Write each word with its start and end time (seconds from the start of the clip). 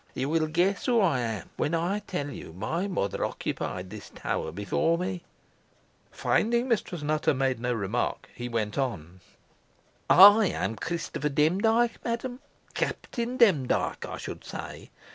You 0.15 0.29
will 0.29 0.47
guess 0.47 0.87
who 0.87 0.99
I 0.99 1.19
am 1.19 1.51
when 1.57 1.75
I 1.75 1.99
tell 1.99 2.31
you 2.31 2.53
my 2.53 2.87
mother 2.87 3.23
occupied 3.23 3.91
this 3.91 4.09
tower 4.09 4.51
before 4.51 4.97
me." 4.97 5.21
Finding 6.11 6.67
Mistress 6.67 7.03
Nutter 7.03 7.35
made 7.35 7.59
no 7.59 7.71
remark, 7.71 8.27
he 8.33 8.49
went 8.49 8.79
on. 8.79 9.19
"I 10.09 10.47
am 10.47 10.75
Christopher 10.77 11.29
Demdike, 11.29 12.03
madam 12.03 12.39
Captain 12.73 13.37
Demdike, 13.37 14.03
I 14.07 14.17
should 14.17 14.43
say. 14.43 14.89